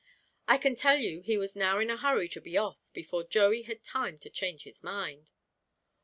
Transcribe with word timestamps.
I 0.47 0.57
can 0.57 0.73
tell 0.73 0.97
you 0.97 1.21
he 1.21 1.37
was 1.37 1.55
now 1.55 1.77
in 1.77 1.91
a 1.91 1.95
hurry 1.95 2.27
to 2.29 2.41
be 2.41 2.57
off 2.57 2.89
before 2.91 3.23
Joey 3.23 3.61
had 3.61 3.83
time 3.83 4.17
to 4.21 4.31
change 4.31 4.63
his 4.63 4.83
mind. 4.83 5.29